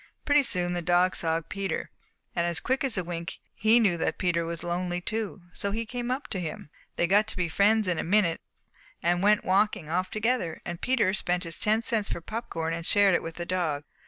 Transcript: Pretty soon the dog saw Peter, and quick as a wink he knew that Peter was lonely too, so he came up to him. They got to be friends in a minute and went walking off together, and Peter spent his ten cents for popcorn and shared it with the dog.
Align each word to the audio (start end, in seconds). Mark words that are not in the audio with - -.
Pretty 0.25 0.41
soon 0.41 0.73
the 0.73 0.81
dog 0.81 1.15
saw 1.15 1.39
Peter, 1.47 1.91
and 2.35 2.63
quick 2.63 2.83
as 2.83 2.97
a 2.97 3.03
wink 3.03 3.37
he 3.53 3.79
knew 3.79 3.97
that 3.97 4.17
Peter 4.17 4.45
was 4.45 4.63
lonely 4.63 4.99
too, 4.99 5.43
so 5.53 5.69
he 5.71 5.85
came 5.85 6.09
up 6.09 6.27
to 6.29 6.39
him. 6.39 6.71
They 6.95 7.05
got 7.05 7.27
to 7.27 7.37
be 7.37 7.47
friends 7.47 7.87
in 7.87 7.99
a 7.99 8.03
minute 8.03 8.41
and 9.03 9.21
went 9.21 9.45
walking 9.45 9.89
off 9.91 10.09
together, 10.09 10.59
and 10.65 10.81
Peter 10.81 11.13
spent 11.13 11.43
his 11.43 11.59
ten 11.59 11.83
cents 11.83 12.09
for 12.09 12.19
popcorn 12.19 12.73
and 12.73 12.83
shared 12.83 13.13
it 13.13 13.21
with 13.21 13.35
the 13.35 13.45
dog. 13.45 13.83